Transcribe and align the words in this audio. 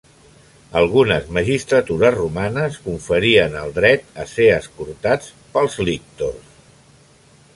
Algunes 0.79 1.27
magistratures 1.37 2.15
romanes 2.15 2.79
conferien 2.87 3.59
el 3.63 3.75
dret 3.77 4.09
a 4.23 4.27
ser 4.33 4.49
escortats 4.55 5.31
pels 5.57 5.79
lictors. 5.91 6.49